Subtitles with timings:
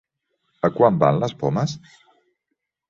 [0.69, 1.79] A quant van les pomes?